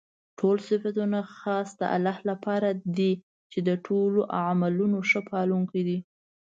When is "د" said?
1.79-1.81, 3.67-3.69